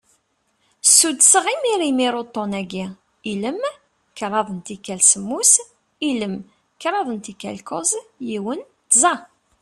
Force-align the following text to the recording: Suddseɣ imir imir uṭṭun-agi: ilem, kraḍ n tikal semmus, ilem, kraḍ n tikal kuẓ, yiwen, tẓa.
Suddseɣ 0.97 1.45
imir 1.53 1.81
imir 1.89 2.13
uṭṭun-agi: 2.21 2.85
ilem, 3.31 3.59
kraḍ 4.17 4.47
n 4.57 4.59
tikal 4.65 5.01
semmus, 5.11 5.51
ilem, 6.09 6.35
kraḍ 6.81 7.07
n 7.11 7.17
tikal 7.25 7.59
kuẓ, 7.67 7.91
yiwen, 8.27 8.61
tẓa. 8.91 9.15